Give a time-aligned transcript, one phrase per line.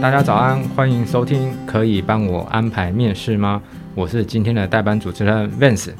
[0.00, 1.52] 大家早安，欢迎收听。
[1.66, 3.60] 可以帮我安排面试吗？
[3.94, 5.90] 我是今天的代班主持人 Vance。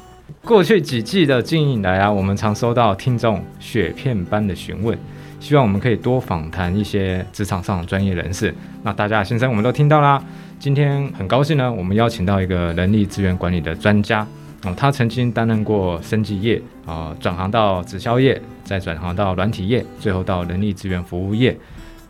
[0.43, 4.97] 过去几季的经营以来啊，我们常收到听众雪片般的询问，
[5.39, 8.51] 希望我们可以多访谈一些职场上的专业人士。
[8.81, 10.19] 那大家的心声我们都听到啦。
[10.57, 14.25] 今天很高兴呢，我们邀请到一个人力资源管理的专家。
[14.63, 21.55] 哦，他曾经担任过生技业啊，转行到直销业，再转行到软体业，最后到人力资源服务业。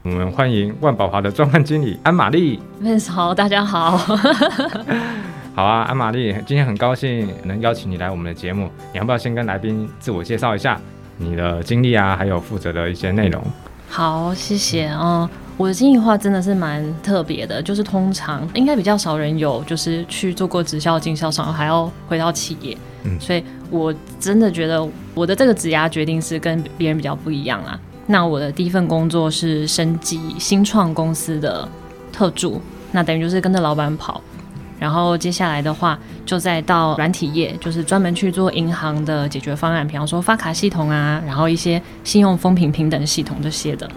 [0.04, 2.60] 我们欢迎万宝华的专案经理安玛丽。
[2.82, 3.96] Vance 好，大家好。
[5.54, 8.68] 好啊，安玛丽，今天很高兴能邀请你来我们的节目。
[8.94, 10.82] 你要不要先跟来宾自我介绍一下
[11.18, 13.44] 你的经历啊，还有负责的一些内容？
[13.90, 15.30] 好，谢谢啊。
[15.32, 22.76] 嗯我的经历话真的是蛮特别的，就是通常应该比较少人有，就是去做过直销经销商，还要回到企业。
[23.04, 27.80] 嗯，所以我真的觉得我的这个职涯决定是跟别人比较不一样啊。
[28.12, 31.68] 那我的第一份工作是升级新创公司的
[32.12, 34.22] 特助，那等于就是跟着老板跑。
[34.78, 43.90] 然后接下来的话，就再到软体业，就是专门去做银行的解决方案，比方说发卡系统啊，然后一些信用风评平等系统这些的。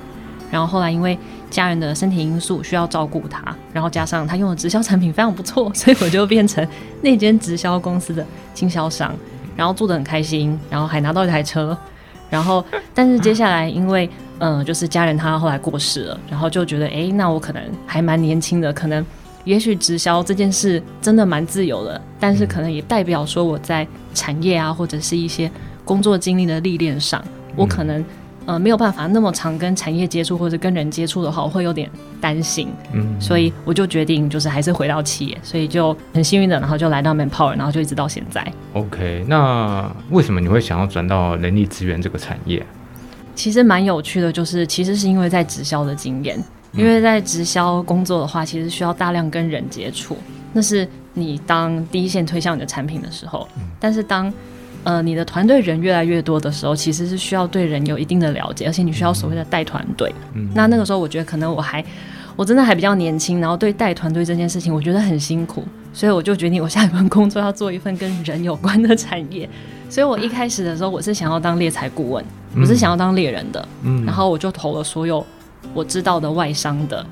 [0.49, 1.19] 然后后来因为
[1.51, 6.65] 家人的身体因素需要照顾他，然后加上他用的直销产品非常不错，所以我就变成
[7.03, 9.13] 那间直销公司的经销商，
[9.57, 11.77] 然后做得很开心，然后还拿到一台车。
[12.31, 14.09] 然后，但是接下来因为
[14.41, 19.05] 嗯、就是家人他后来过世了，然后就觉得哎，那我可能还蛮年轻的，可能
[19.45, 25.51] 也许直销这件事真的蛮自由的，但是可能也代表说我在产业啊或者是一些
[25.85, 27.25] 工作经历的历练上，
[27.57, 28.05] 我可能。
[28.47, 32.69] 呃，没有办法那么常跟产业接触或者跟人接触的话，我会有点担心。
[32.93, 38.47] 嗯，所以我就决定就是还是回到企业，所以就很幸运的，然后就来到 Manpower，然后就一直到现在。
[38.75, 42.65] OK，那为什么你会想要转到人力资源这个产业？
[43.35, 46.39] 其实蛮有趣的，就是其实是因为在直销的经验，
[46.73, 50.17] 因为在直销工作的话，其实需要大量跟人接触，
[50.53, 53.49] 那是你当第一线推销你的产品的时候，
[53.81, 54.33] 但是当
[54.85, 60.15] 呃，你的团队人越来越多的时候，其实是需要对人有一定的了解，而且你需要所谓的带团队。
[60.35, 61.83] 嗯，那那个时候我觉得可能我还，
[62.37, 65.65] 我真的还比较年轻，然后对带团队这件事情我觉得很辛苦，
[65.95, 69.49] 所以我就决定我下一份工作要做一份跟人有关的产业。
[69.89, 72.23] 所以我一开始的时候我是想要当猎才顾问，
[72.57, 73.67] 我是想要当猎人的。
[73.85, 75.25] 嗯，然后我就投了所有
[75.73, 77.05] 我知道的外商的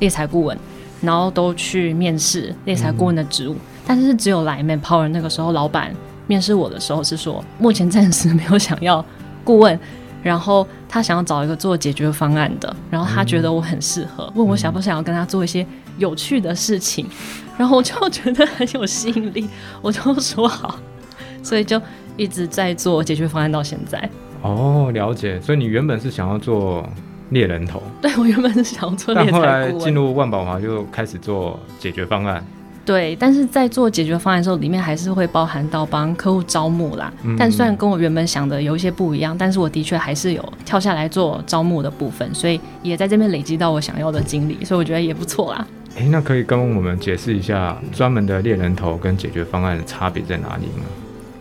[0.00, 0.58] 猎才顾问，
[1.00, 3.54] 然后都去面试猎才顾问的职务，
[3.86, 5.94] 但是只有来 Manpower 那个时候老板。
[6.30, 9.04] 面试我的时候是说，目前暂时没有想要
[9.42, 9.76] 顾问，
[10.22, 15.66] 然后他想要找一个做解决方案的，然后他觉得我很适合，问我想不想要跟他做一些
[15.98, 17.04] 有趣的事情，
[17.58, 19.48] 然后我就觉得很有吸引力，
[19.82, 20.78] 我就说好，
[21.42, 21.82] 所以就
[22.16, 24.08] 一直在做解决方案到现在。
[24.42, 25.40] 哦，了解。
[25.40, 26.88] 所以你原本是想要做
[27.30, 27.82] 猎人头？
[28.00, 32.46] 对，我原本是想要做猎人头，但后来进入万宝华就开始做解决方案。
[32.90, 37.12] 对，但是在做解决方案的时候，里面还是会包含到帮客户招募啦。
[37.22, 45.64] 嗯、但虽然跟我原本想的有一些不一样，但是我的确还是有跳下来做招募的部分，所以也在这边累积到我想要的经历，所以我觉得也不错啦。
[45.94, 50.84] 诶，那可以跟我们解释一下专门的猎人头跟解决方案的差别在哪里吗？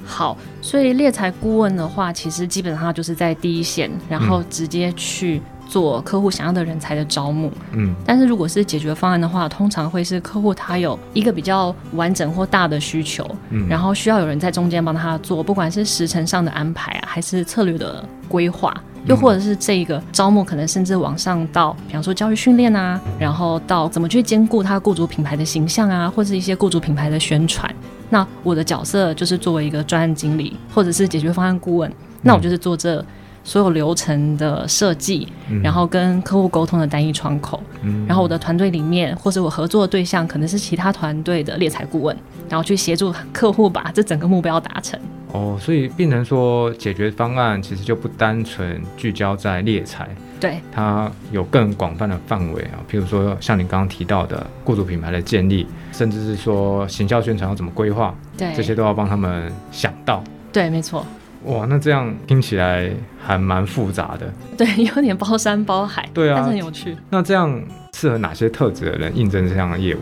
[0.05, 5.41] 好，所以猎才顾问的话，其实基本上就是在第一线，然后直接去、嗯。
[5.69, 18.73] 做客户想要的人才的招募，嗯，但是如果是解决方案的话，通常会是客户他有一个比较完整或大的需求，嗯，然后需要有人在中间帮他做，不管是时程上的安排啊，还是策略的规划，
[19.05, 27.71] 又或者是这个招募可能甚至往上到，比方说教育训练啊，然后到怎么去兼顾他雇主品牌的形象啊，或是一些雇主品牌的宣传。
[28.09, 31.93] 那我的角色就是作为一个专案经理或者是解决方案顾问，
[32.23, 33.05] 那我就是做这。
[33.49, 35.27] 所有流程的设计，
[35.63, 42.15] 然后跟客户沟通的单一窗口，嗯、然后我的团队里面或者我合作的对象可能是其他团队的猎才顾问，
[42.47, 44.99] 然后去协助客户把这整个目标达成。
[45.31, 50.07] 哦，所以变成说解决方案其实就不单纯聚焦在猎才，
[50.39, 60.23] 对，它有更广泛的范围啊，譬如说像你刚刚提到的雇主品牌的建立，甚至是说行销宣传要怎么规划，对，这些都要帮他们想到。
[60.51, 61.03] 对，没错。
[61.45, 66.97] 哇，那这样听起来还蛮复杂的，对， 有点包山包海，对啊，但是很有趣。
[67.09, 67.61] 那这样
[67.93, 69.99] 适合哪些特质的人应征这样的业务？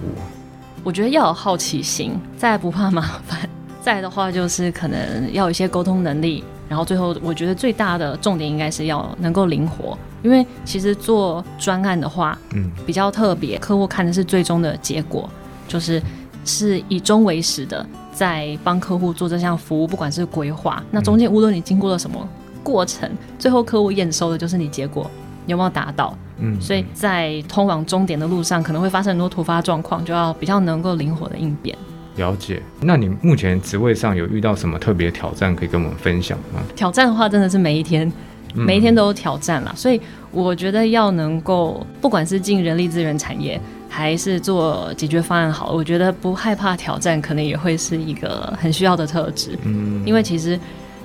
[0.83, 3.47] 我觉得要有好奇心，再不怕麻烦，
[3.81, 15.29] 再的话就是可能要有一些沟通能力，然后最后我觉得最大的重点应该是要能够灵活，因为其实做专案的话，嗯，比较特别，客户看的是最终的结果，
[15.67, 16.01] 就是
[16.45, 17.85] 是以终为始的。
[18.17, 22.27] 在帮客户做这项服务，不管是规划，那中间无论你经过了什么
[22.63, 25.07] 过程，最后客户验收的就是你结果
[25.45, 26.17] 有没有达到。
[26.39, 31.77] 嗯，所以在通往终点的路上可能会发生很多突发状况，就要比较能够灵活的应变。
[32.15, 32.59] 了解。
[32.81, 36.59] 那你目前职位上有遇到什么特别挑战可以跟我们分享吗？
[36.75, 38.11] 挑战的话，真的是每一天，
[38.55, 39.71] 每一天都有挑战啦。
[39.71, 49.57] 嗯、所以我觉得要能够，不管是进人力资源产业，还是做解决方案好，我觉得不害怕挑战，可能也会是一个很需要的特质。
[49.63, 50.59] 嗯，因为其实。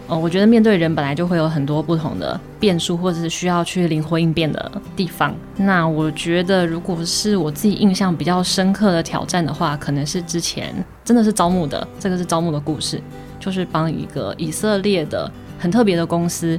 [0.08, 5.32] 呃，我觉得面对人本来就会有很多不同的变数，或者是需要去灵活应变的地方。
[5.56, 10.74] 那我觉得，如果是我自己印象比较深刻的挑战的话，可能是之前
[11.04, 13.00] 真的是招募的，这个是招募的故事，
[13.38, 16.58] 就是帮一个以色列的很特别的公司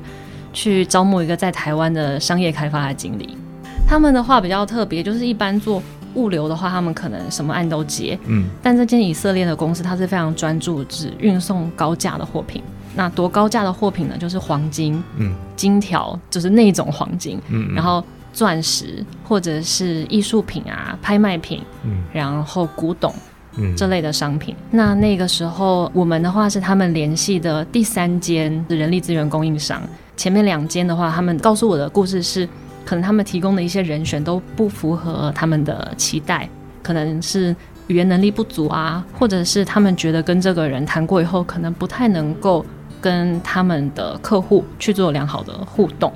[0.53, 3.37] 去招募一个在台湾的商业开发的经理。
[3.85, 5.83] 他们的话比较特别，就是一般做
[6.15, 12.61] 物流的话，他们可能什么案都接，嗯，但这间以色列的公司，它是非常专注只运送高价的货品。
[12.95, 14.15] 那多高价的货品呢？
[14.17, 23.11] 就是黄金，嗯，金条，就是那种黄金，嗯，嗯，然后钻石或者是艺术品啊、拍卖品，嗯，然后古董，
[23.57, 24.55] 嗯，这类的商品。
[24.69, 29.81] 那那个时候，我们的话是他们联系的第三间人力资源供应商。
[30.15, 32.47] 前面两间的话，他们告诉我的故事是，
[32.85, 36.49] 可能他们提供的一些人选都不符合他们的期待，
[36.81, 37.55] 可能是
[37.87, 42.65] 语言能力不足啊，或者是他们觉得跟这个人谈过以后，可能不太能够。
[43.03, 46.09] 跟他们的客户去做良好的互动，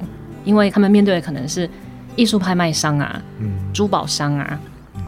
[0.45, 1.69] 因为他们面对的可能是
[2.15, 4.57] 艺术拍卖商啊、嗯、珠宝商啊，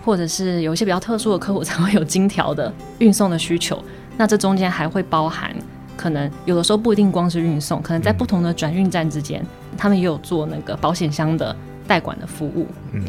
[0.03, 3.81] 或者是有一些比较特殊的客户才会有金条的运送的需求。
[4.17, 5.56] 那这中间还会包含，
[6.00, 9.46] 可能有的时候不一定光是运送，可能在不同的转运站之间，
[9.78, 11.54] 他们也有做那个保险箱的
[11.86, 12.66] 代管的服务。
[12.94, 13.04] 嗯，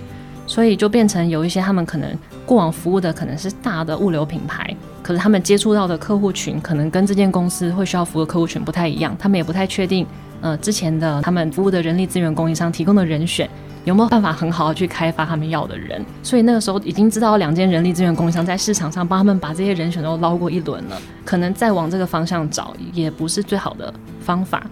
[0.44, 4.74] 所以就变成有一些他们可能过往服务的可能是大的物流品牌。
[5.04, 10.04] 可是他们接触到的客户群，可能跟这间公司会需要服务的客户群不太一样，他们也不太确定，
[10.40, 13.48] 呃，之前的他们服务的人力资源供应商提供的人选
[13.84, 24.64] 有没有办法很好的去开发他们要的人，所以那个时候已经知道两间人力资源供应商在市场上帮他们把这些人选都捞过一轮了，可能再往这个方向找也不是最好的方法，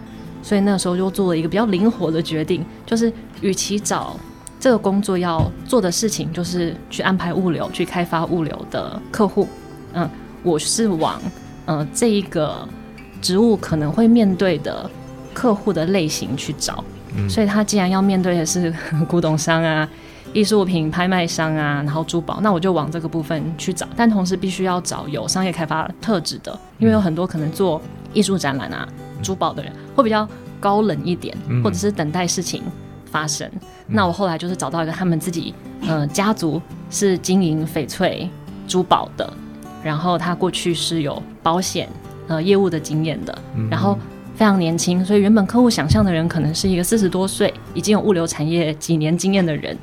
[0.42, 4.14] 所以那个时候就做了一个比较灵活的决定，就是与其找
[4.60, 9.48] 这个工作要做的事情，就是去安排物流、去开发物流的客户。
[9.94, 10.08] 嗯，
[10.42, 11.20] 我是往
[11.64, 12.68] 呃这一个
[13.22, 14.88] 职务可能会面对的
[15.32, 16.84] 客户的类型去找，
[17.16, 18.72] 嗯，所以他既然要面对的是
[19.08, 19.88] 古董商啊、
[20.32, 27.80] 艺术品拍卖商啊，然后珠宝，那我就往这个部分去找，但同时必须要找有商业开发特质的，因为有很多可能做
[28.12, 28.86] 艺术展览啊、
[29.22, 30.28] 珠宝的人会比较
[30.60, 32.62] 高冷一点，或者是等待事情
[33.10, 33.50] 发生。
[33.86, 35.54] 那我后来就是找到一个他们自己
[35.86, 38.28] 呃家族是经营翡翠
[38.66, 39.32] 珠宝的。
[39.80, 41.88] 然后他过去是有保险
[42.26, 43.38] 呃业务的经验的，
[43.70, 43.96] 然后
[44.38, 49.76] 非常年轻，所以原本客户想象的人可能是一个四十多岁已经有物流产业几年经验的人，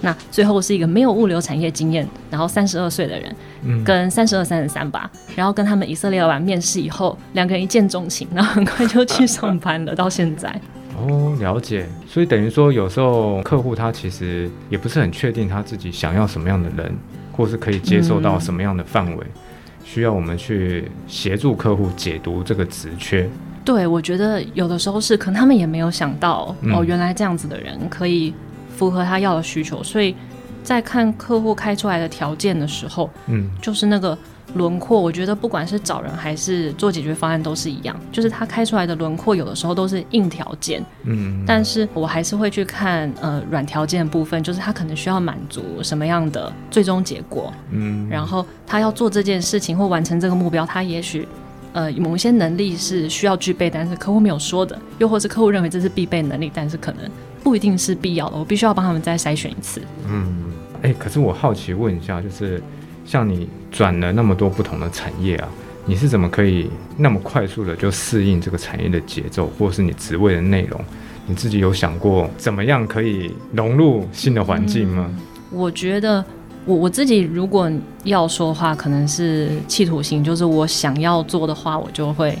[0.00, 10.48] 那最后是一个没有物流产业经验，然后三十二岁的人，嗯跟三十二三十三吧，然后跟他们以色列老板面试以后，两个人一见钟情，然后很快就去上班了，到现在。
[10.96, 16.90] 哦，了解，所以等于说有时候客户他其实也不是很确定他自己想要什么样的人。
[17.32, 19.40] 或是可以接受到什么样的范围，嗯，
[19.82, 23.26] 需要我们去协助客户解读这个职缺。
[23.72, 28.34] 对，我觉得有的时候是可能他们也没有想到，嗯，哦，原来这样子的人可以
[28.76, 30.16] 符合他要的需求，所以
[30.64, 34.18] 在看客户开出来的条件的时候，嗯，就是那个。
[34.54, 51.28] 轮廓，我觉得不管是找人还是做解决方案都是一样，就是他开出来的轮廓有的时候都是硬条件，嗯，但是我还是会去看呃软条件的部分，就是他可能需要满足什么样的最终结果，嗯，然后他要做这件事情或完成这个目标，他也许
[51.72, 57.10] 呃某一些能力是需要具备，但是客户没有说的，又或是客户认为这是必备能力，但是可能
[57.42, 59.80] 不一定是必要的，我必须要帮他们再筛选一次。
[60.08, 62.62] 嗯，哎、欸，可是我好奇问一下，就是。
[63.06, 65.48] 像你转了那么多不同的产业啊，
[65.84, 70.80] 你是怎么可以那么快速的就适应这个产业的节奏，或是你职位的内容？
[71.26, 75.06] 你自己有想过怎么样可以融入新的环境吗？
[75.08, 76.24] 嗯，我觉得
[76.66, 77.70] 我我自己如果
[78.04, 82.38] 要说的话，可能是企图心，就是我想要做的话，我就会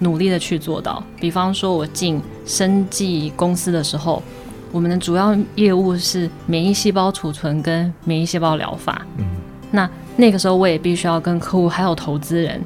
[0.00, 1.02] 努力的去做到。
[1.20, 4.22] 比方说，我进生技公司的时候，
[4.72, 9.06] 我们的主要业务是免疫细胞储存跟免疫细胞疗法。
[9.18, 9.24] 嗯，
[9.70, 12.60] 那那个时候我也必须要跟客户还有投资人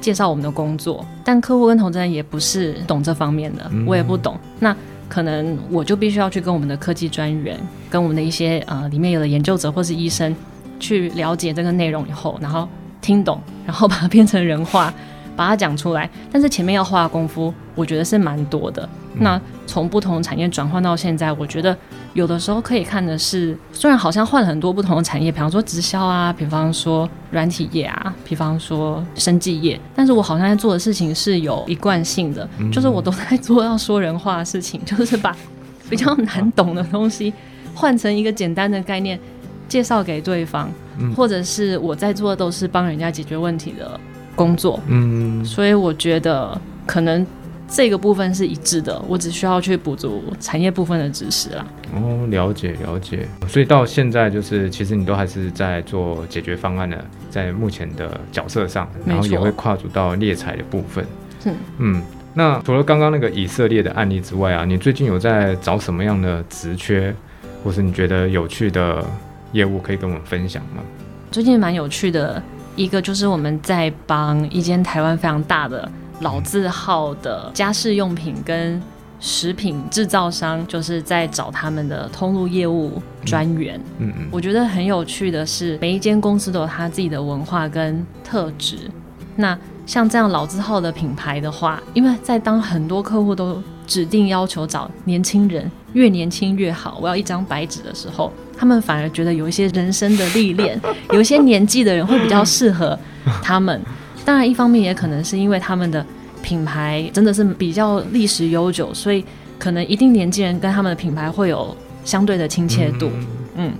[0.00, 4.38] 介绍我们的工作，但客户跟投资人也不是懂这方面的，我也不懂。
[4.58, 4.74] 那
[5.10, 7.58] 可能我就必须要去跟我们的科技专员、
[7.90, 10.34] 跟我们的一些呃里面有的研究者或是医生
[10.78, 12.68] 去了解这个内容以后，然后
[13.00, 14.94] 听懂，然后把它变成人话，
[15.34, 16.08] 把它讲出来。
[16.30, 18.88] 但是前面要花功夫，我觉得是蛮多的。
[19.14, 21.76] 嗯、那从不同产业转换到现在，我觉得
[22.14, 35.36] 有的时候可以看的是，虽然好像换了很多不同的产业，比方说直销啊，比方说软体业啊，比方说生技业，但是我好像在做的事情是有一贯性的，嗯、就是我都在做要说人话的事情， 就是把
[35.88, 37.32] 比较难懂的东西
[37.74, 39.18] 换成一个简单的概念，
[39.68, 43.98] 介绍给对方，嗯、或者是我在做的都是帮人家解决问题的
[44.34, 47.26] 工作，嗯，所以我觉得可能。
[47.72, 51.64] 这个部分是一致的，我只需要去补足产业部分的知识啦。
[51.94, 53.28] 哦，了解了解。
[53.46, 61.06] 所以到现在就是，其实你都还是在做解决方案的，在目前的角色上，然后也会跨足到猎才的部分。
[61.42, 62.02] 是，嗯。
[62.34, 67.14] 那除了刚刚那个以色列的案例之外啊，你最近有在找什么样的职缺，
[67.64, 69.04] 或是你觉得有趣的
[69.52, 70.82] 业务可以跟我们分享吗？
[71.30, 72.40] 最近蛮有趣的
[72.76, 75.90] 一个就是我们在帮一间台湾非常大的。
[76.20, 78.80] 老字号的家饰用品跟
[79.18, 83.78] 食品制造商，就是在找他们的通路业务专员。
[83.98, 88.78] 嗯嗯，嗯我觉得很有趣的是，每一间公司都有他自己的文化跟特质。
[89.36, 100.80] 那像这样老字号的品牌的话，因为在当很多客户都指定要求找年轻人，越年轻越好，我要一张白纸的时候，他们反而觉得有一些人生的历练，
[101.12, 102.98] 有一些年纪的人会比较适合
[103.42, 103.80] 他们。
[104.30, 106.06] 当然，一方面也可能是因为他们的
[106.40, 109.24] 品牌真的是比较历史悠久，所以
[109.58, 113.10] 可能一定年纪人跟他们的品牌会有相对的亲切度。
[113.12, 113.72] 嗯，嗯，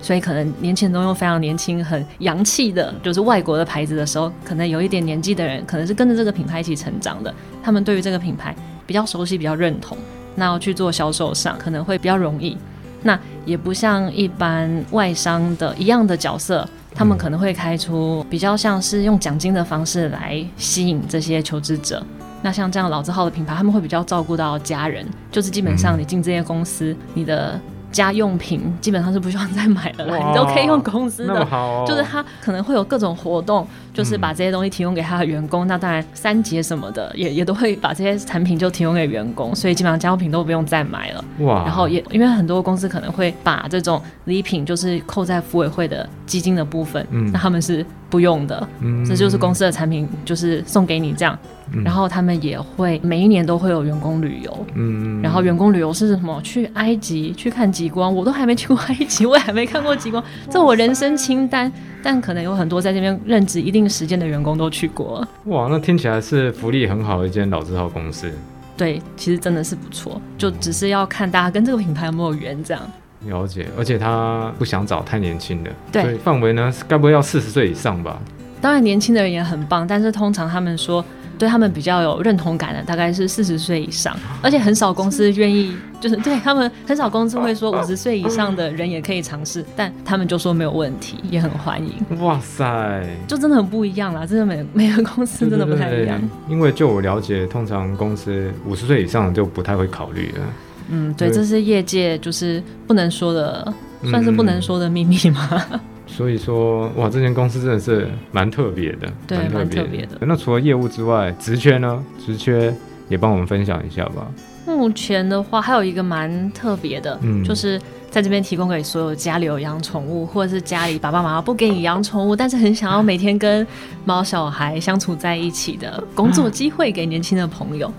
[0.00, 8.54] 所以可能年轻人都用非常年轻、很洋气的，就是外国的牌子的时候，可能有一点年纪的人，可能是跟着这个品牌一起成长的，他们对于这个品牌
[8.86, 9.98] 比较熟悉、比较认同，
[10.36, 12.56] 那要去做销售上可能会比较容易。
[13.02, 16.64] 那也不像一般外商的一样的角色。
[16.94, 22.04] 他们可能会开出比较像是用奖金的方式来吸引这些求职者。
[22.42, 27.60] 那像这样老字号的品牌，他们会比较照顾到家人，就是基本上你进这些公司，你的。
[27.92, 35.66] 家用品基本上是不需要再买了啦，你都可以用公司的，哦、就是他可能会有各种活动，就是把这些东西提供给他的员工。
[35.66, 41.24] 嗯、那当然三节什么的也也都会把这些产品就提供给员工，所以基本上家用品都不用再买了。
[41.40, 41.64] 哇！
[41.64, 51.38] 然后也因为很多公司可能会把这种礼品就是扣在福委会的基金的部分，嗯，那他们是不用的，嗯，这就是公司的产品，就是送给你这样。
[51.84, 56.40] 然后他们也会每一年都会有员工旅游，嗯，然后员工旅游是什么？
[56.42, 61.70] 去埃及去看极光，我都还没去过埃及，我也还没看过极光，这我人生清单。
[62.02, 65.24] 但可能有很多在这边任职一定时间的员工都去过。
[65.44, 68.32] 哇，那听起来是福利很好的一间老字号公司。
[68.76, 72.82] 对，其实真的是不错，就只是要看大家跟这个品牌有没有缘这样。
[73.26, 78.18] 了解，而且他不想找太年轻的，对，所以范围呢，该不会要四十岁以上吧？
[78.60, 81.04] 当然，年轻的人也很棒，但是通常他们说。
[81.38, 91.94] 对他们比较有认同感的，大概是四十岁以上，而且很少公司愿意，就是对他们很少公司会说 五十岁以上的人也可以尝试，但他们就说没有问题，也很欢迎。
[92.20, 96.20] 哇塞，就真的很不一样啦，真的每每个公司真的不太一样。
[96.20, 100.44] 对对对，因为就我了解，通常公司五十岁以上就不太会考虑了。
[100.90, 103.72] 嗯，对，对这是业界就是不能说的，
[104.04, 105.48] 算是不能说的秘密吗？
[105.72, 105.80] 嗯
[106.10, 110.18] 所以说，哇，这间公司真的是蛮特别的，对，蛮特别的。
[110.22, 112.04] 那除了业务之外，职缺呢？
[112.26, 112.74] 职缺
[113.08, 114.26] 也帮我们分享一下吧。
[114.66, 117.80] 目前的话，还有一个蛮特别的，嗯，就是
[118.10, 123.64] 在这边提供给所有家里有养宠物，或者是家里爸爸妈妈不给你养宠物，但是很想要每天跟
[124.04, 127.90] 猫小孩相处在一起的工作机会，给年轻的朋友。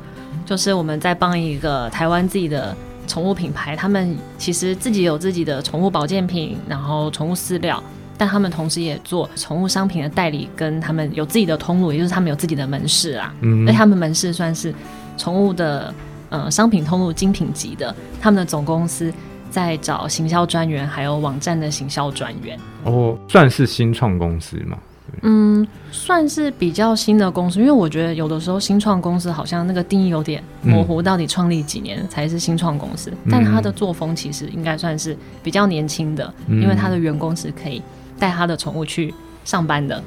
[0.51, 2.75] 就是我们在帮一个台湾自己的
[3.07, 7.81] 宠物品牌，他们其实自己有自己的宠物保健品，然后宠物饲料。
[8.17, 13.33] 但他们同时也做宠物商品的代理，跟他们有自己的通路，也就是他们有自己的门市啊。
[13.39, 14.75] 嗯，那他们门市算是
[15.17, 15.93] 宠物的
[16.27, 17.95] 呃商品通路精品级的。
[18.19, 19.09] 他们的总公司
[19.49, 22.59] 在找行销专员，还有网站的行销专员。
[22.83, 24.77] 哦，算是新创公司吗？
[25.21, 33.11] 嗯，算是比较新的公司，因为我觉得有的时候新创公司好像那个定义有点模糊，到底创立几年才是新创公司？
[33.11, 37.81] 嗯，但他的作风其实应该算是比较年轻的，因为他的员工是可以。
[38.19, 39.11] 带他的宠物去
[39.43, 39.99] 上班的，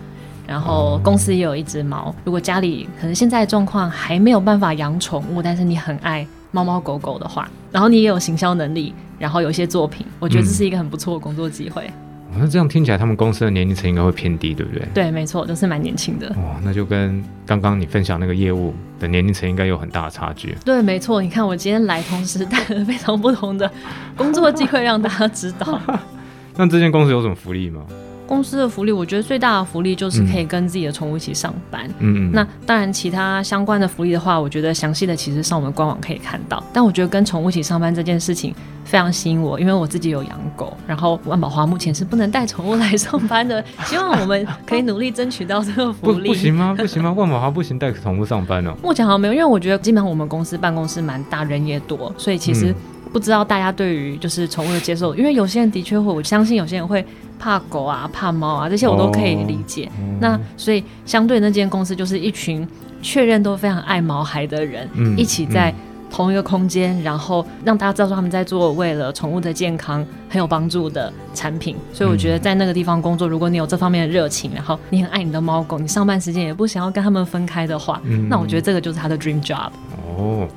[0.46, 2.14] 然后公司也有一只猫。
[2.24, 11.90] 如果家里可能现在状况还没有办法养宠物，但是你很爱猫猫狗狗的话，然后你也有行销能力，然后有一些作品，我觉得这是一个很不错的工作机会。
[11.90, 14.86] 嗯，那这样听起来，他们公司的年龄层应该会偏低，对不对？
[14.94, 16.28] 对，没错，都是蛮年轻的。
[16.30, 20.54] 哇，那就跟刚刚你分享那个业务的年龄层应该有很大的差距。
[20.64, 21.22] 对，没错。
[21.22, 23.70] 你看我今天来，同时带了非常不同的
[24.16, 25.80] 工作机会让大家知道。
[26.56, 27.82] 那这间公司有什么福利吗？
[28.26, 31.88] 公司的福利，我觉得最大的福利就是可以跟自己的宠物一起上班。
[31.98, 36.62] 嗯，那当然，其他相关的福利的话，我觉得详细的其实上我们官网可以看到。
[36.72, 38.54] 但我觉得跟宠物一起上班这件事情
[38.84, 43.62] 非常吸引我，因为我自己有养狗，然后万宝华目前是不能带宠物来上班的。
[43.84, 46.28] 希望我们可以努力争取到这个福利。
[46.28, 46.74] 不，不行吗？
[46.76, 47.12] 不行吗？
[47.12, 48.74] 万宝华不行带宠物上班哦。
[48.82, 52.74] 目前好像没有，因为我觉得基本上我们公司办公室蛮大，人也多，所以其实、嗯。
[53.14, 57.06] 不知道大家对于就是宠物的接受，因为有些人的确会，我相信有些人会
[57.38, 59.86] 怕狗啊、怕猫啊，这些我都可以理解。
[59.86, 62.66] 哦、那所以相对那间公司就是一群
[63.00, 65.72] 确认都非常爱毛孩的人，嗯、一起在
[66.10, 71.76] 同一个空间，嗯、然后让大家知道说他们在做为了宠物的健康很有帮助的产品。
[71.92, 79.70] 所以我觉得在那个地方工作，如果你有这方面的热情，然后你很爱你的猫狗，你上班时间也不想要跟他们分开的话，嗯、那我觉得这个就是他的 dream job。
[80.18, 80.48] 哦。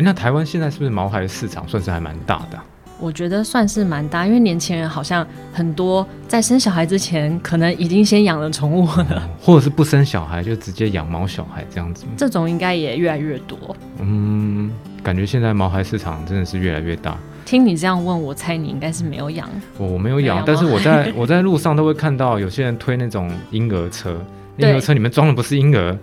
[0.00, 2.64] 那台湾现在是不是毛孩的市场算是还蛮大的啊？
[2.98, 12.04] 我觉得算是蛮大，因为年轻人好像很多在生小孩之前，可能已经先养了宠物了，嗯，或者是不生小孩就直接养毛小孩这样子。
[12.16, 13.56] 这种应该也越来越多。
[14.00, 14.70] 嗯，
[15.02, 17.16] 感觉现在毛孩市场真的是越来越大。
[17.46, 19.48] 听你这样问，我猜你应该是没有养。
[19.78, 24.22] 我我没有养，但是我在我在路上都会看到有些人推那种婴儿车，
[24.58, 25.98] 婴儿车里面装的不是婴儿。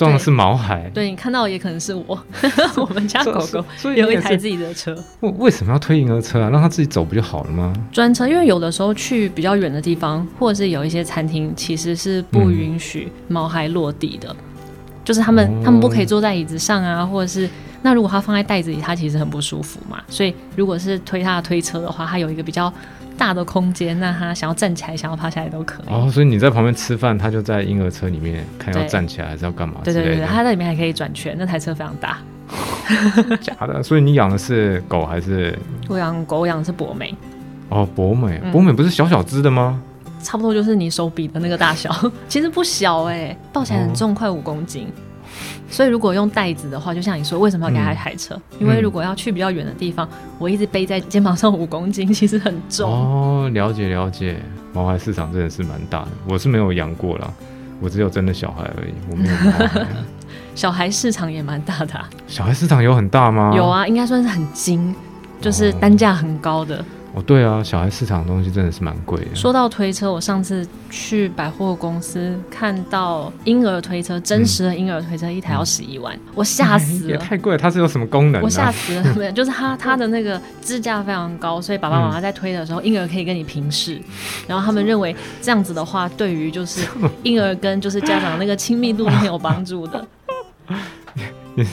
[0.00, 2.18] 装的是毛孩，对，你看到也可能是我，
[2.76, 3.62] 我们家狗狗
[3.94, 4.96] 有一台自己的车。
[5.20, 6.48] 为为什么要推婴儿车啊？
[6.48, 7.70] 让它自己走不就好了吗？
[7.92, 14.36] 专车，因为有的时候去比较远的地方，或者是有一些餐厅其实是不允许毛孩落地的，嗯、
[15.04, 17.46] 就是他们、哦、他们不可以坐在椅子上啊，或者是
[17.82, 19.98] 那如果它放在袋子里，它其实很不舒服嘛。
[20.08, 22.72] 所以如果是推它的推车的话，它有一个比较。
[23.20, 25.92] 大的空间，那他想要站起来，想要趴下来都可以。
[25.92, 29.82] 哦，所以你在旁边吃饭，他就在婴儿车里面看要站起来还是要干嘛？
[29.84, 32.16] 对对对对，他在里面还可以转圈，那台车非常大。
[33.42, 35.56] 假的，所以你养的是狗还是？
[35.86, 37.14] 我养狗，我养的是博美。
[37.68, 39.80] 哦，博美，博美不是小小只的吗？
[40.06, 41.94] 嗯，差不多就是你手比的那个大小，
[42.26, 44.88] 其实不小哎，欸，抱起来很重，哦，快五公斤。
[45.70, 48.34] 所以如果用袋子的话，就像你说，为什么要给他一台车？
[48.52, 50.08] 嗯、因为如果要去比较远的地方，
[50.38, 52.90] 我一直背在肩膀上五公斤，其实很重。
[52.90, 54.36] 哦，了解了解，
[54.72, 56.08] 毛孩市场真的是蛮大的。
[56.28, 57.32] 我是没有养过啦，
[57.80, 59.86] 我只有真的小孩而已，我没有毛孩。
[60.54, 62.10] 小孩市场也蛮大的、啊。
[62.26, 63.52] 小孩市场有很大吗？
[63.56, 64.94] 有啊，应该算是很精，
[65.40, 66.76] 就是单价很高的。
[66.78, 66.84] 哦，
[67.26, 69.34] 对啊，小孩市场的东西真的是蛮贵的。
[69.34, 77.10] 说到推车，我上次去百货公司看到婴儿推车，真实的婴儿推车一台要十一万，嗯、我吓死了。
[77.12, 78.44] 也太贵了，它是有什么功能、啊？
[78.44, 84.00] 我吓死了，没有，就是它它的那个支架非常高，所以爸爸妈妈在推的时候，婴儿可以跟你平视。
[84.46, 86.86] 然后他们认为这样子的话，对于就是
[87.22, 90.06] 婴儿跟就是家长那个亲密度是很有帮助的。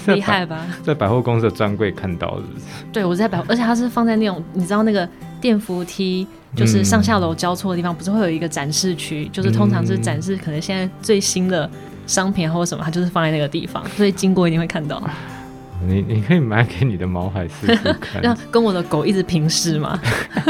[0.08, 0.66] 厉害吧？
[0.84, 2.66] 在百货公司的专柜看到是不是？
[2.92, 5.08] 对，我在百货，而且它是放在那种你知道那个
[5.40, 9.28] 电扶梯，就是上下楼交错的地方，嗯、不是会有一个展示区？
[9.32, 11.70] 就是通常是展示可能现在最新的
[12.06, 15.02] 商品或者什么，它就是放在那个地方，所以经过一定会看到。
[15.88, 20.00] 你你可以买给你的毛孩试试看，让跟我的狗一直平视嘛？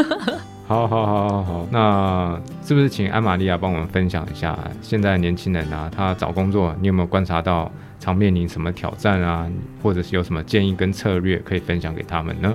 [0.68, 7.72] 好好好好好，那是不是请安玛利亚帮我们分享一下，现在年轻人啊，他找工作，你有没有观察到？
[8.00, 9.48] 常面临什么挑战啊，
[9.82, 12.54] 或者是有什么建议跟策略可以分享给他们呢？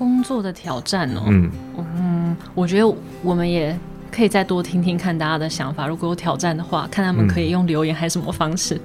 [0.00, 3.78] 工作的挑战哦，嗯嗯，我觉得我们也
[4.10, 5.86] 可以再多听听看大家的想法。
[5.86, 8.80] 如果有挑战的话，看他们可以用留言还是什么方式，嗯、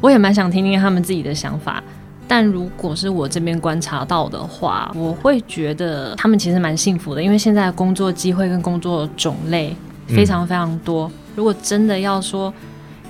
[0.00, 1.84] 我也蛮想听听他们自己的想法。
[2.26, 9.76] 但如果是我这边观察到的话，我会觉得他们其实蛮幸福的，因为现在工作机会跟工作种类
[10.08, 11.06] 非常非常多。
[11.08, 12.50] 嗯、如果真的要说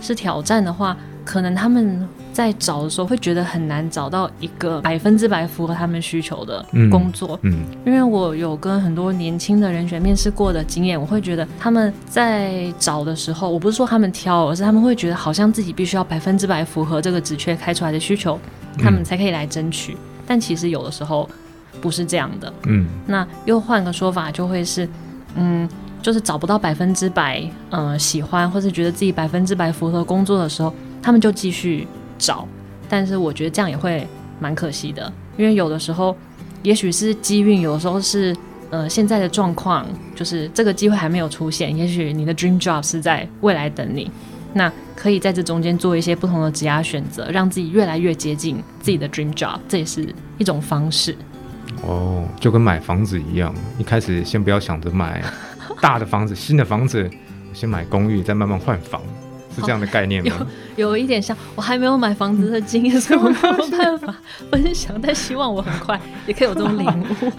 [0.01, 2.05] 是挑战的话，可能他们。
[2.35, 18.37] 在找的时候会觉得很难找到一个百分之百符合他们需求的工作，嗯，嗯，因为我有跟很多年轻的人选面试过的经验，我会觉得他们在找的时候，我不是说他们挑，而是他们会觉得好像自己必须要百分之百符合这个职缺开出来的需求，
[18.79, 19.93] 他们才可以来争取。
[19.93, 21.31] 嗯，但其实有的时候
[21.81, 24.89] 不是这样的，嗯，那又换个说法就会是，
[25.37, 25.69] 嗯，
[26.03, 31.87] 就是找不到百分之百，嗯，喜欢或是觉得自己百分之百符合工作的时候，他们就继续。
[32.25, 32.49] 找，
[32.89, 34.07] 但是我觉得这样也会
[34.41, 36.17] 蛮可惜的，因为有的时候，
[36.63, 38.35] 也许是机运，有的时候是
[38.71, 44.11] 呃现在的状况，就是这个机会还没有出现，也许你的 dream job 是在未来等你，
[44.55, 51.15] 那可以在这中间做一些不同的职业选择，让自己越来越接近自己的 dream job，这也是一种方式。
[51.83, 55.23] 哦，就跟买房子一样，一开始先不要想着买
[55.81, 57.11] 大的房子、新的房子，
[57.53, 59.03] 先买公寓，再慢慢换房。
[59.55, 60.37] 是这样的概念吗？
[60.41, 64.15] 哦、有 有一点像，我还没有买房子的经验， 所以我没有办法
[64.51, 64.95] 分享。
[65.01, 67.33] 但希望我很快 也可以有这种领悟。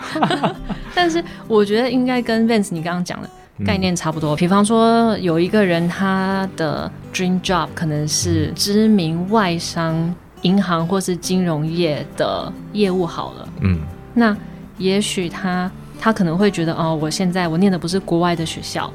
[0.94, 3.30] 但是我觉得应该跟 Vance 你刚刚讲的，
[3.66, 4.36] 概念差不多。
[4.36, 13.80] 比方说，有一个人他的 dream job 可能是知名外商银行或是金融业的业务好了，嗯，
[14.14, 14.36] 那
[14.78, 18.92] 也许他他可能会觉得，哦，我现在我念的不是国外的学校，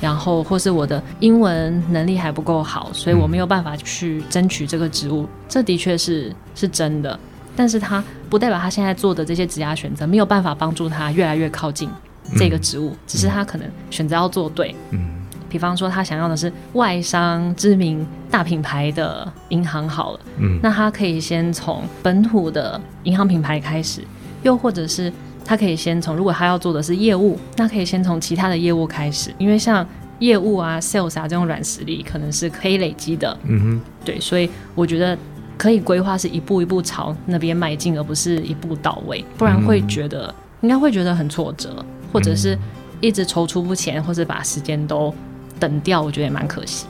[0.00, 5.28] 然后或是我的英文能力还不够好，所以我没有办法去争取这个职务。
[5.48, 7.18] 这的确是是真的，
[7.56, 11.88] 但是他不代表他现在做的这些职业选择没有办法帮助他越来越靠近。
[12.36, 14.76] 这个职务，只是他可能选择要做对。
[14.90, 15.08] 嗯，
[15.48, 24.02] 比方说他想要的是外商知名大品牌的银行好了，嗯，那他可以先从本土的银行品牌开始，
[24.42, 25.10] 又或者是
[25.48, 29.84] 他可以先从，如果他要做的是业务，那可以先从其他的业务开始，因为像
[30.18, 33.34] 业务啊、sales 啊这种软实力可能是可以累积的。
[33.44, 35.16] 嗯哼，对，所以我觉得
[35.56, 41.84] 可以规划是一步一步朝那边迈进，而不是一步到位，不然会觉得应该会觉得很挫折。
[42.10, 42.58] 或者是
[43.02, 45.14] 一直踌躇不前，或者把时间都
[45.60, 46.86] 等掉，我觉得也蛮可惜。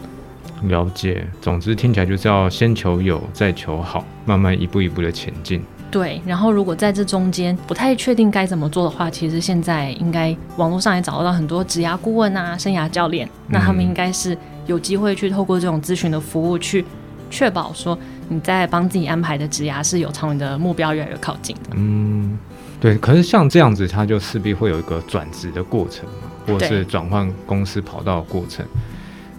[0.68, 5.60] 了解，总之听起来就是要先求有，再求好，慢慢一步一步的前进。
[5.90, 16.84] 对，然后如果在这中间不太确定该怎么做的话，其实现在应该网络上也找得到很多职涯顾问啊、生涯教练，那他们应该是有机会去透过这种咨询的服务，去
[17.30, 17.98] 确保说
[18.28, 21.70] 你在帮自己安排的职涯是有朝你的目标越来越靠近的。
[21.76, 22.38] 嗯。
[22.80, 28.64] 对，可是像这样子，他就势必会有一个转职的过程嘛，或者是转换公司跑道的过程。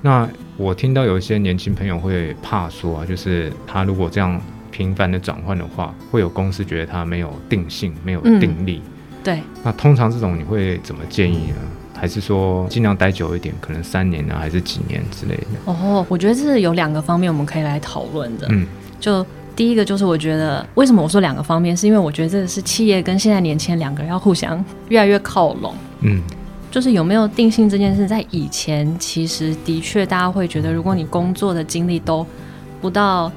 [0.02, 8.82] 那我听到有一些年轻朋友会怕说啊，就是他如果这样频繁的转换的话，会有公司觉得他没有定性、没有定力。
[8.86, 8.92] 嗯、
[9.24, 9.40] 对。
[9.64, 11.56] 那通常这种你会怎么建议呢？
[11.96, 15.72] 还是说尽量待久一点，可能三年呢，还是几年之类的？
[15.72, 18.48] 哦，我觉得这是有两个方面我们可以来讨论的。
[18.52, 18.66] 嗯，
[19.00, 19.26] 就。
[19.56, 25.76] 第一个就是我觉得，为什么我说两个方面，是因为我觉得这个是企业跟现在年轻人两个人要互相越来越靠拢。
[26.00, 26.22] 嗯，
[26.72, 32.26] 就是有没有定性这件事，在以前其实的确大家会觉得，如果你工作的经历都
[32.80, 33.30] 不到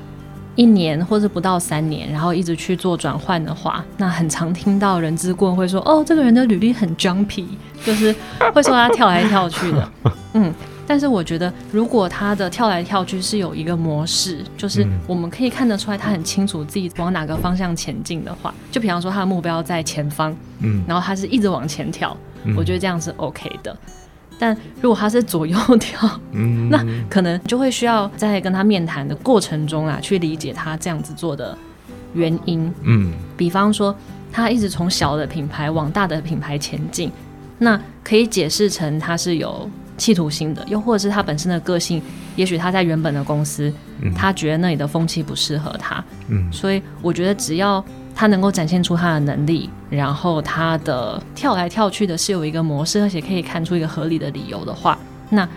[0.55, 7.47] 一年或者不到三年，然后一直去做转换的话，那很常听到人资顾问会说：“哦，这个人的履历很 jumpy，
[7.85, 8.15] 就是
[8.55, 9.93] 会说他跳来跳去的。
[10.35, 10.53] ”嗯。
[10.85, 22.15] 但是我觉得，如果他的跳来跳去是有一个模式，就是我们可以看得出来他很清楚自己往哪个方向前进的话，就比方说他的目标在前方，嗯，然后他是一直往前跳，
[22.57, 23.75] 我觉得这样是 OK 的。
[24.43, 31.57] 但如果他是左右跳，嗯， 那可能就会需要在跟他面谈的过程中啊，去理解他这样子做的
[32.13, 33.95] 原因，嗯，比方说
[34.33, 37.09] 他一直从小的品牌往大的品牌前进，
[37.59, 39.71] 那可以解释成他是有。
[39.99, 42.03] 企图心的，又或者是他本身的个性，
[42.35, 47.85] 也许他在原本的公司，嗯、他觉得那里的风气不适合他，嗯，所以我觉得只要
[48.23, 54.97] 他能够展现出他的能力，然后他的跳来跳去的是有一个模式，而且可以看出一个合理的理由的话，
[55.29, 55.49] 那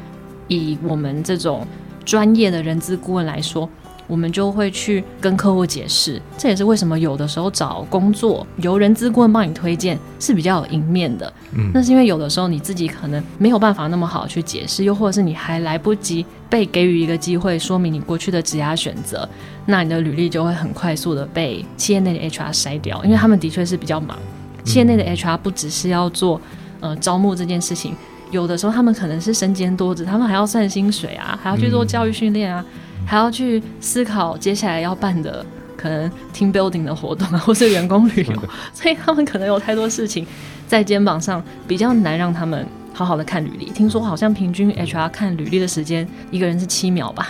[0.47, 1.63] 以我们这种
[2.03, 3.69] 专业的人资顾问来说。
[4.07, 11.31] 我们就会去跟客户解释，这也是为什么有的时候找工作由人资顾问帮你推荐是比较有赢面的。
[11.53, 19.27] 嗯，那是因为有的时候你自己可能没有办法那么好去解释，又或者是你还来不及被给予一个机会说明你过去的职涯选择，
[19.65, 24.17] 那你的履历就会很快速的被企业内的 HR 筛掉，因为他们的确是比较忙。
[24.63, 26.39] 企业内的 HR 不只是要做
[26.79, 27.95] 呃招募这件事情，
[28.31, 32.63] 有的时候他们可能是身兼多职，他们还要算薪水啊，还要去做教育训练啊。
[33.05, 35.45] 还要去思考接下来要办的
[35.77, 40.25] 可能 team building 的活动啊，或是员工旅游， 所以他们可能有太多事情
[40.67, 43.65] 在肩膀上，比较难让他们好好的看履历。
[43.71, 47.29] 听说好像平均 HR 看履历的时间，一个人是七秒吧？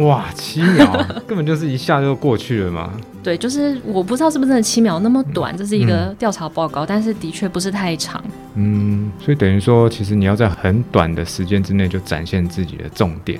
[0.00, 2.90] 哇，七秒，根本就是一下就过去了嘛。
[3.22, 8.24] 对，就是我不知道是不是真的七秒那么短，这是一个调查报告，嗯、但是的确不是太长。
[8.54, 13.38] 嗯，所以等于说，其实你要在很短的时间之内就展现自己的重点。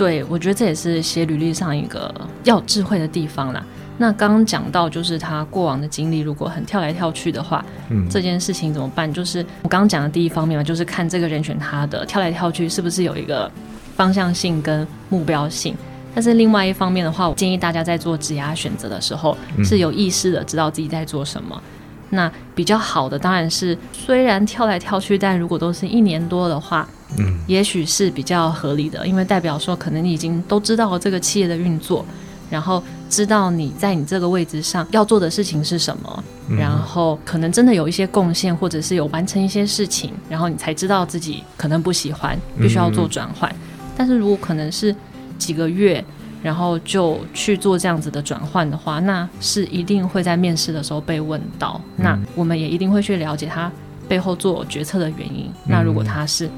[0.00, 2.10] 对，我觉得这也是写履历上一个
[2.44, 3.62] 要智慧的地方啦。
[3.98, 9.12] 那刚刚讲到，就是他过往的经历，如果很跳来跳去的话，嗯，这件事情怎么办？
[9.12, 13.52] 就是我刚刚讲的第一方面嘛，就是看这个人选他的跳来跳去是不是有一个
[13.94, 15.76] 方向性跟目标性。
[16.14, 21.54] 但是另外一方面的话，我建议大家在做职涯选择的时候是有意识的，知道自己在做什么。
[21.54, 22.16] 嗯。
[22.16, 26.88] 那比较好的当然是，虽然跳来跳去，但如果都是一年多的话。
[27.18, 32.04] 嗯，也许是比较合理的，因为代表说可能你已经都知道了这个企业的运作，
[32.48, 43.50] 然后知道你在你这个位置上要做的事情是什么，嗯、然后可能真的有一些贡献，或者是有完成一些事情，然后你才知道自己可能不喜欢，必须要做转换。
[43.50, 43.56] 嗯、
[43.96, 44.94] 但是如果可能是
[45.36, 46.04] 几个月，
[46.42, 53.70] 然后就去做这样子的转换的话，那是一定会在面试的时候被问到，嗯、那我们也一定会去了解他
[54.08, 55.46] 背后做决策的原因。
[55.46, 56.48] 嗯、那如果他是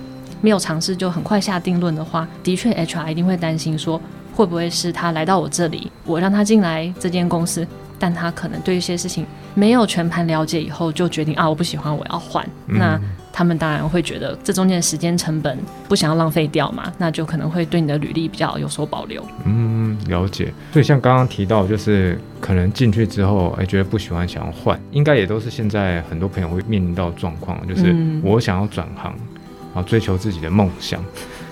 [0.43, 3.99] 没有尝试就很快下定论的话，的确 HR 一定会担心说，
[4.35, 7.67] 会不会是他来到我这里，我让他进来这间公司，
[7.99, 9.25] 但他可能对一些事情
[9.55, 12.45] 没有全盘了解以后，就决定啊，我不喜欢，我要换。
[12.67, 13.01] 嗯、那
[13.33, 15.57] 他们当然会觉得这中间的时间成本
[15.89, 19.25] 不想要浪费掉嘛，那就可能会对你的履历比较有所保留。
[19.45, 20.53] 嗯，了解。
[20.73, 29.15] 所以像刚刚提到，就是可能进去之后，哎，觉得不喜欢，想要换，应该也都是现在很多朋友会面临到状况，就是我想要转行，
[29.75, 31.03] 然后追求自己的梦想。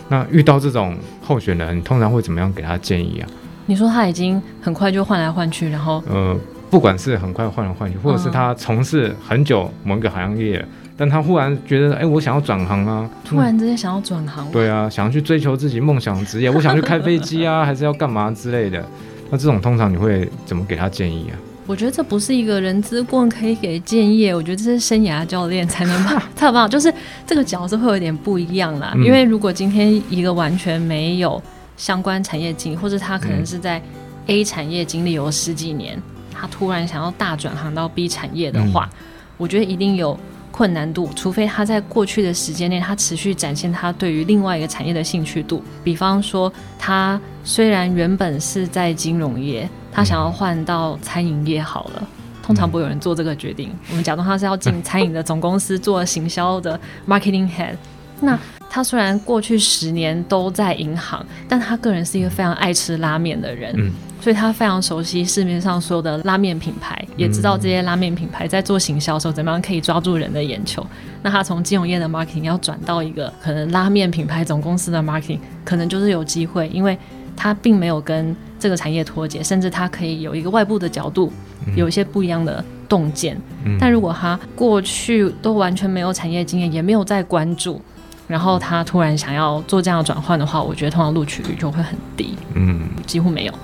[0.09, 3.29] 那遇到这种候选人，你通常会怎么样给他建议啊？
[3.67, 6.37] 你说他已经很快就换来换去，然后呃，
[6.69, 10.65] 不管是很快换来换去，或者是他从事很久某一个行业。
[10.97, 13.09] 但他忽然觉得，哎、欸，我想要转行啊！
[13.25, 18.85] 突然之间想要转行，对啊，想要去追求自己梦想职业，我想去开飞机啊， 还是要干嘛之类的。
[19.31, 21.35] 那这种通常你会怎么给他建议啊？
[21.71, 26.93] 我觉得这不是一个人资顾问可以给建议，我觉得这是生涯教练才能办， 他有办法，就是
[27.25, 28.91] 这个角色会有点不一样啦。
[28.97, 31.41] 嗯、因为如果今天一个完全没有
[31.77, 33.81] 相关产业经历，或者他可能是在
[34.27, 35.97] A 产业经历有十几年，
[36.35, 38.99] 他突然想要大转行到 B 产业的话，嗯、
[39.37, 40.19] 我觉得一定有。
[40.53, 45.63] 困难度，除非他在过去的时间内，他持续展现他对于另外一个产业的兴趣度。
[45.85, 52.09] 比方说，他虽然原本是在金融业，他想要换到餐饮业好了。
[52.43, 53.71] 通常不会有人做这个决定。
[53.91, 57.77] 我们假装他是要进餐饮的总公司做行销的 marketing head。
[58.21, 63.73] 那他虽然过去十年都在银行，但他个人是一个非常爱吃拉面的人。
[63.77, 70.87] 嗯所以他非常熟悉市面上所有的拉面品牌，也知道这些拉面品牌在做行销的时候怎么样可以抓住人的眼球。
[71.23, 76.99] 那他从金融业的 marketing 要转到一个可能拉面品牌总公司的 marketing，可能就是有机会，因为
[77.37, 81.33] 他并没有跟这个产业脱节，甚至他可以有一个外部的角度，
[81.75, 83.37] 有一些不一样的洞见。
[83.79, 87.81] 但如果他过去都完全没有产业经验，也没有在关注，
[88.29, 93.55] 然后他突然想要做这样的转换的话，我觉得通常录取率就会很低，嗯，几乎没有。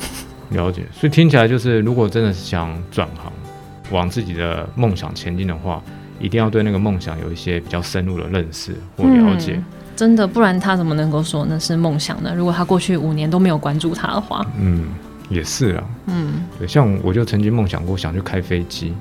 [0.50, 3.33] 了解，所以听起来就是，如果真的是想转行，
[3.90, 5.83] 往自己的梦想前进的话，
[6.20, 9.55] 一定要对那个梦想有一些比较深入的认识或了解。
[9.57, 9.64] 嗯，
[9.96, 12.32] 真的，不然他怎么能够说那是梦想呢？
[12.37, 14.85] 如果他过去五年都没有关注他的话，嗯，
[15.30, 18.94] 也是啊，嗯，对，像我就曾经梦想过想去开飞机，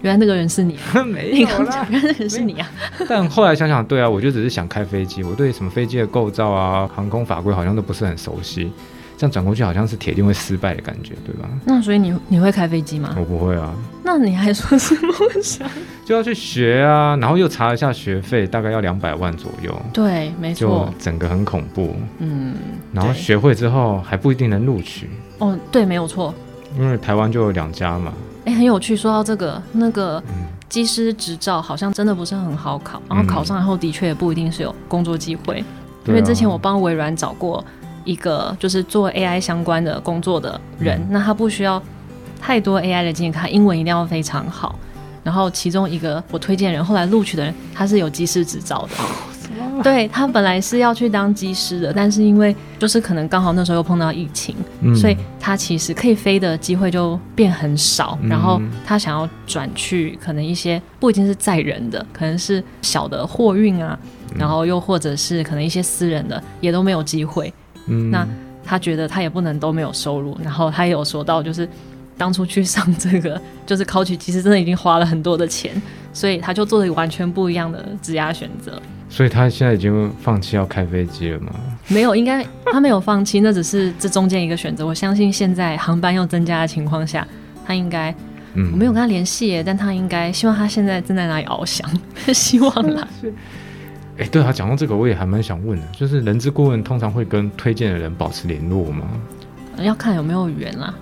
[0.00, 0.78] 原来那个人是你，
[1.12, 2.70] 没有啦，原来那个人是你啊。
[3.08, 8.70] 但后来想想，对啊，我就只是想开飞机，我对什么飞机的构造啊、航空法规好像都不是很熟悉。
[9.18, 11.48] 这样转过去好像是铁定会失败的感觉，对吧？
[11.64, 13.16] 那所以你你会开飞机吗？
[13.18, 13.74] 我不会啊。
[14.04, 15.68] 那你还说是梦想？
[16.06, 19.76] 就要去学啊，然后又查了一下学费，大概要两百万左右。
[19.92, 20.88] 对，没错。
[20.88, 21.96] 就整个很恐怖。
[22.18, 22.54] 嗯。
[22.92, 25.10] 然后学会之后还不一定能录取。
[25.38, 26.32] 哦，对，没有错。
[26.78, 28.12] 因为台湾就有两家嘛。
[28.44, 28.96] 哎，很有趣。
[28.96, 30.22] 说到这个，那个
[30.68, 35.60] 机师执照好像真的不是很好考，然后考上以后的确也不一定是有工作机会。
[36.04, 37.64] 嗯、因为之前我帮微软找过。
[38.08, 41.82] 一个就是做 AI 相关的工作的人，嗯、那他不需要
[42.40, 44.78] 太多 AI 的经验，他英文一定要非常好。
[45.22, 48.96] 然后其中一个我推荐人后来录取的人，他是有机师执照的。
[49.60, 58.16] 哦、对，他本来是要去当机师的，但是因为就是可能刚好那时候又碰到疫情，嗯、所以他其实可以飞的机会就变很少。
[58.22, 63.98] 嗯、然后他想要转去可能一些不一定是载人的，可能是小的货运啊，
[64.30, 67.52] 嗯、然后又或者是可能一些私人的，也都没有机会。
[67.88, 68.26] 嗯，那
[68.64, 71.68] 他觉得他也不能都没有收入，然后他也有说到，就是
[72.16, 75.80] 当初去上这个 就是考取，其实真的已经花了很多的钱，
[76.12, 78.80] 所以他就做了一个完全不一样的职业选择。
[79.10, 81.50] 所以他现在已经放弃要开飞机了吗？
[81.88, 84.86] 没有，应该他没有放弃，那只是这中间一个选择。
[84.86, 87.26] 我相信现在航班又增加的情况下，
[87.66, 88.14] 他应该，
[88.52, 91.88] 嗯，我没有跟他联系，但他应该希望他现在正在哪里翱翔，
[92.34, 93.08] 希望啦。
[94.18, 99.06] 哎，对啊，讲到这个，我也还蛮想问的，就是人资顾问通常会跟推荐的人保持联络吗？
[99.80, 100.92] 要看有没有缘啦，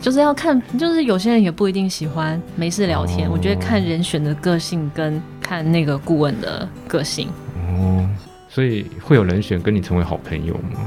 [0.00, 3.28] 就是要看，就是有些人也不一定喜欢没事聊天。
[3.28, 7.28] 哦、我觉得看人选的个性跟看那个顾问的个性。
[7.68, 8.08] 哦，
[8.48, 10.80] 所以会有人选跟你成为好朋友吗？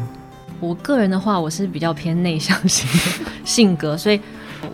[0.61, 4.21] 我个人的话，我是比较偏内向型的性格，所以。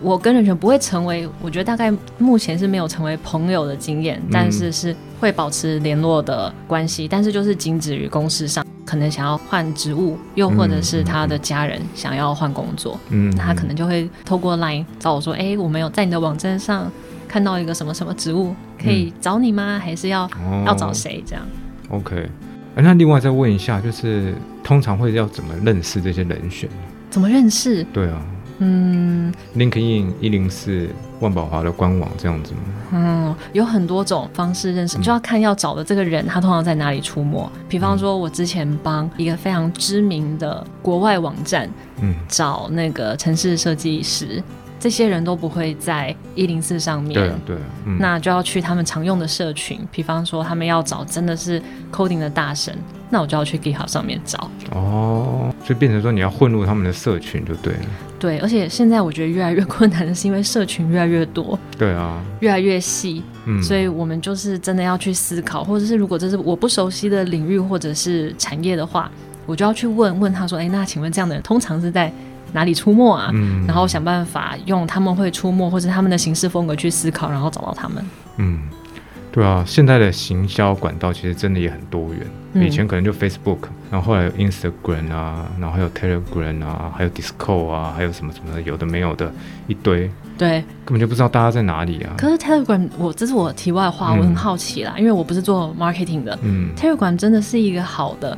[0.02, 16.90] 我跟人选不会成为，我觉得大概目前是没有成为朋友的经验，但是是会保持联络的关系，但是就是仅止于公事上，可能想要换职务，又或者是他的家人想要换工作，嗯，他可能就会透过 Line 找我说，哎、欸，我没有在你的网站上
[17.26, 19.80] 看到一个什么什么职务，可以找你吗？
[19.82, 21.22] 还是要、哦、要找谁？
[21.26, 21.44] 这样
[21.90, 22.28] ？OK，
[22.74, 26.68] 那另外再问一下，就是通常会要怎么认识这些人选？
[27.08, 27.84] 怎么认识？
[27.92, 28.20] 对啊。
[28.58, 30.88] 嗯，LinkedIn 一零四
[31.20, 32.60] 万宝华的官网这样子吗？
[32.92, 37.50] 嗯，有很多种方式认识，就要看要找的这个人他通常在哪里出没。
[37.68, 41.68] 比方说，我之前帮一个非常知名的国外网站，
[42.00, 44.42] 嗯，找那个城市设计师。
[44.78, 51.60] 这些人都不会在一零四上面，对对、嗯，那就要去他们常用的社群，比方说他们要找真的是
[51.90, 52.76] coding 的大神，
[53.10, 54.50] 那我就要去 GitHub 上面找。
[54.72, 57.80] 哦，所以变成说你要混入他们的社群就对了。
[58.18, 69.10] 对，而且现在我觉得越来越困难的是，因为社群越来越多，对啊，越来越细，嗯，所以我们就是真的要去思考，或者是如果这是我不熟悉的领域或者是产业的话，
[69.44, 72.10] 我就要去问问他说，哎，那请问这样的人通常是在
[72.52, 73.30] 哪里出没啊？
[73.32, 78.04] 嗯，然后想办法用他们会出没或者他们的行事风格去思考，然后找到他们。
[78.38, 78.60] 嗯，
[79.32, 82.26] 对啊，现在的行销管道其实真的也很多元。
[82.54, 83.58] 嗯、以前可能就 Facebook，
[83.90, 89.30] 然后后来有 Instagram 啊，然后还有 Telegram 啊，还有 Discord 啊，还有什么什么的，有的没有的
[89.66, 90.10] 一堆。
[90.38, 92.14] 对，根本就不知道大家在哪里啊。
[92.16, 96.38] 可是 Telegram，我这是我题外话，我很好奇啦，嗯、因为我不是做 marketing 的。
[96.42, 98.36] 嗯，Telegram 真的是一个好的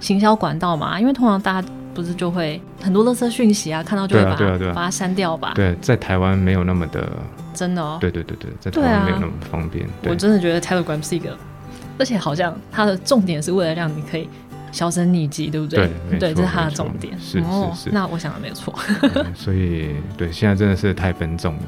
[0.00, 0.98] 行销管道嘛？
[0.98, 1.68] 因为通常大家。
[1.92, 4.36] 不是就会很多垃圾讯息啊，看到就会把
[4.72, 5.52] 把它删掉吧？
[5.54, 7.10] 对，在台湾没有那么的
[7.52, 7.98] 真的哦。
[8.00, 9.86] 对对对对，在台湾没有那么方便。
[10.04, 11.36] 我真的觉得 Telegram 是一个，
[11.98, 14.28] 而且好像它的重点是为了让你可以
[14.70, 15.90] 销声匿迹，对不对？
[16.10, 17.12] 对，对，这是它的重点。
[17.18, 18.72] 是是是，哦、那我想的没有错。
[19.02, 21.62] 嗯、 所以对，现在真的是太分众了，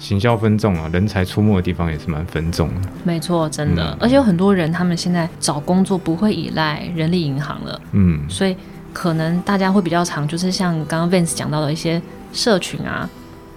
[0.00, 2.88] 行销分众啊，人才出没的地方也是蛮分众的。
[3.04, 7.80] 没错，真的、嗯，而且有很多人他们现在找工作不会依赖人力银行了。
[7.92, 8.56] 嗯，所以。
[8.92, 12.00] 可能大家会比较常，就是像刚刚 Vance 讲到的一些
[12.32, 13.08] 社群啊，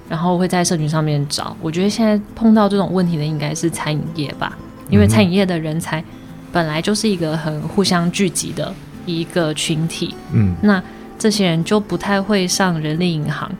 [0.10, 1.56] 然后会在社群上面找。
[1.62, 4.58] 我觉得现在碰到这种问题的应该是餐饮业吧，
[4.90, 6.04] 因为餐饮业的人才
[6.52, 8.74] 本来就是一个很互相聚集的
[9.06, 10.16] 一个群体。
[10.32, 10.82] 嗯，那
[11.18, 13.52] 这些人就不太会上人力银行。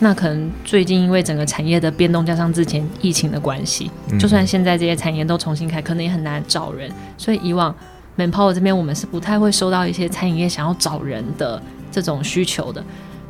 [0.00, 6.90] 那可能最近因为整个产业的变动，加上之前疫情的关系，就算现在这些产业都重新开，可能也很难找人。
[7.16, 7.74] 所以以往。
[8.18, 12.84] Manpower 这边我们是不太会收到一些餐饮业想要找人的这种需求的，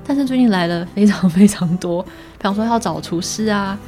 [0.07, 2.09] 但是最近来了非常非常多，比
[2.45, 3.79] 方说要找厨师啊，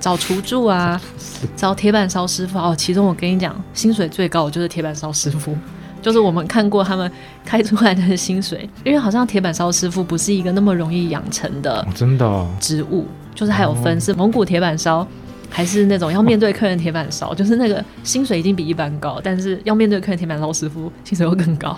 [0.00, 1.00] 找厨助啊，
[1.54, 2.74] 找铁板烧师傅哦。
[2.76, 5.56] 其中我跟你讲，薪水最高的就是铁板烧师傅，
[6.02, 7.10] 就是我们看过他们
[7.44, 15.06] 开出来的薪水，因为好像铁板烧师傅不是一个那么容易养成的，真的职务，就是还有分是蒙古铁板烧。
[15.50, 21.76] 还是那种要面对客人铁板烧，就是那个薪水已经比一般高，但是要面对客人铁板烧师傅薪水会更高。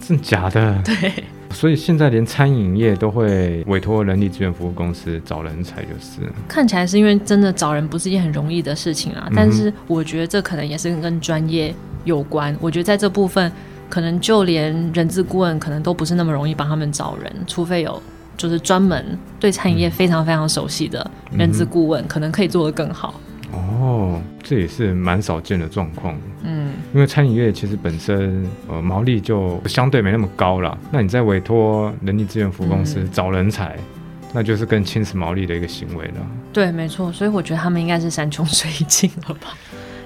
[0.00, 0.82] 真的假的？
[0.84, 1.12] 对。
[1.50, 9.26] 所以现在连餐饮业都会委托人力资源服务公司找人才，就是看起来是因为真的找人不是一件很容易的事情啊。
[9.28, 12.56] 嗯、但是我觉得这可能也是跟专业有关。
[12.58, 13.52] 我觉得在这部分，
[13.90, 18.02] 可能就连人资顾问可能都不是那么容易帮他们找人，除非有。
[18.36, 23.20] 就是专门对餐饮业非常非常熟悉的人资顾问，嗯，可能可以做得更好。
[23.52, 26.16] 哦，这也是蛮少见的状况。
[26.42, 30.76] 嗯，因为餐饮业其实本身呃毛利就相对没那么高了。
[30.90, 36.14] 那你在委托人力资源服务公司找人才，嗯，那就是更侵蚀毛利的一个行为了。
[36.50, 37.12] 对，没错。
[37.12, 39.54] 所以我觉得他们应该是山穷水尽了吧？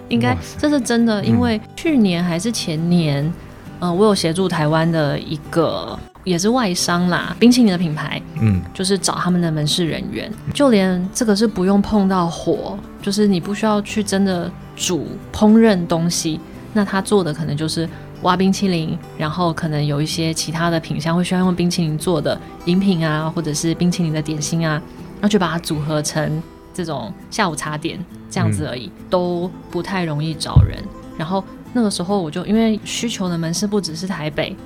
[0.08, 3.32] 应该这是真的，因为去年还是前年，嗯，
[3.80, 5.96] 呃，我有协助台湾的一个。
[6.26, 16.40] 也是外商啦，冰淇淋的品牌，嗯，就是找他们的门市人员，就连这个是不用碰到火，就是你不需要去真的煮烹饪东西，
[16.72, 17.88] 那他做的可能就是
[18.22, 24.82] 挖冰淇淋，然后可能有一些其他的品相会需要用冰淇淋做的饮品啊，或者是冰淇淋的点心啊，
[25.14, 26.42] 然后就把它组合成
[26.74, 30.76] 这种下午茶点这样子而已，都不太容易找人。
[31.16, 34.56] 然后那个时候我就因为需求的门市不只是台北。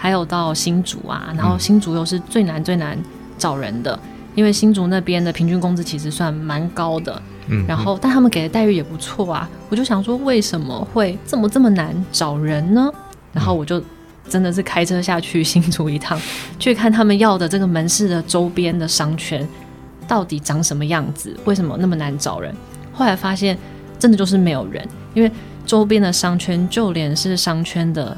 [0.00, 2.96] 还有到新竹啊，然后新竹又是最难最难
[3.36, 12.88] 找人的，嗯、因为新竹那边的平均工资其实算蛮高的，嗯，然后但他们给的待遇也不错啊，我就想说为什么会这么这么难找人呢？
[13.32, 13.82] 然后我就
[14.28, 16.16] 真的是开车下去新竹一趟，
[16.60, 19.46] 去看他们要的这个门市的周边的商圈
[20.06, 22.54] 到底长什么样子，为什么那么难找人？
[22.92, 23.58] 后来发现
[23.98, 25.30] 真的就是没有人，因为
[25.66, 28.16] 周边的商圈就连是商圈的。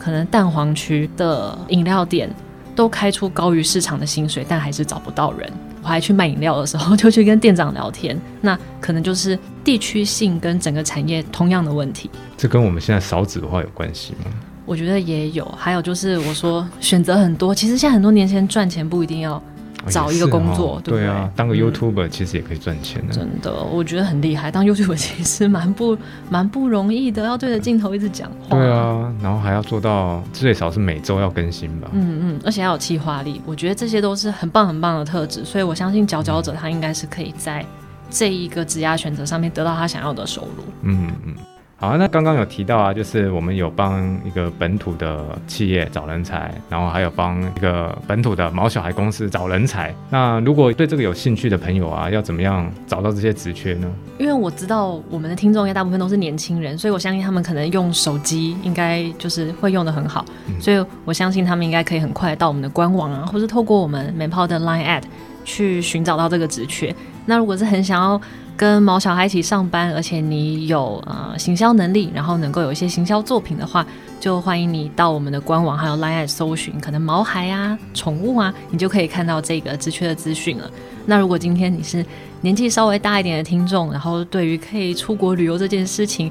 [0.00, 2.28] 可能蛋黄区的饮料店
[2.74, 5.48] 都开出高于市场的薪水，但还是找不到人。
[5.82, 12.10] 我还去卖饮料的时候， 就去跟店长聊天，那可能就是地区性跟整个产业同样的问题。
[12.36, 14.30] 这跟我们现在少子化有关系吗？
[14.66, 15.44] 我觉得也有。
[15.56, 19.42] 还有就是我说选择很多，其实现在很多年轻人赚钱不一定要
[19.88, 21.00] 找一个工作，哦、对不对？
[21.00, 23.14] 对啊，当个 YouTuber 其实也可以赚钱的。
[23.14, 24.50] 真的，我觉得很厉害。
[24.50, 25.96] 当 YouTuber 其实蛮不
[26.28, 28.56] 蛮不容易的，要对着镜头一直讲话。
[28.56, 31.88] 对啊，然后还要做到最少是每周要更新吧。
[31.92, 35.44] 嗯嗯，而且要有企划力，我觉得这些都是很棒很棒的特质。
[35.44, 37.64] 所以我相信佼佼者他应该是可以在
[38.10, 40.64] 这一个职业选择上面得到他想要的收入。
[40.82, 41.34] 嗯嗯。
[41.80, 49.94] 好，那刚刚有提到啊，就是我们有帮一个本土的企业找人才，然后还有帮一个本土的毛小孩公司找人才。
[50.10, 53.90] 那如果对这个有兴趣的朋友啊，要怎么样找到这些职缺呢？
[54.18, 65.02] 因为我知道我们的听众应该大部分都是年轻人，所以我相信他们可能用手机应该就是会用的很好，嗯、所以我相信他们应该可以很快到我们的官网啊，或是透过我们美抛的 Line at
[65.46, 66.94] 去寻找到这个职缺。
[67.24, 68.20] 那如果是很想要
[68.60, 73.86] 跟毛小孩一起上班，而且你有呃行销能力，然后能够有一些行销作品的话，
[74.20, 80.70] 就欢迎你到我们的官网还有 LINE 搜寻，可能毛孩啊、宠物啊，你就可以看到这个职缺的资讯了。
[81.06, 82.04] 那如果今天你是
[82.42, 86.30] 年纪稍微大一点的听众，然后对于可以出国旅游这件事情，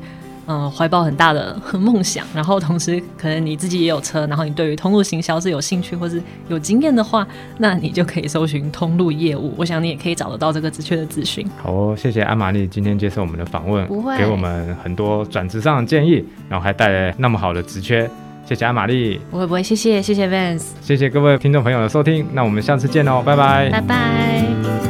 [0.51, 7.27] 嗯，怀抱很大的梦想，然后同时可能你自己也有车，然后你对于通路行销是有兴趣或是有经验的话，
[7.59, 9.53] 那你就可以搜寻通路业务。
[9.55, 11.47] 我想你也可以找得到这个职缺的资讯。
[11.61, 18.09] 好哦，谢谢安玛丽今天接受我们的访问，不会给我们很多转职上的建议，然后还带来那么好的职缺。
[18.43, 24.88] 谢谢阿玛丽，不会不会，谢谢谢谢 Vance，谢谢各位听众朋友的收听，那我们下次见哦，拜拜，拜拜。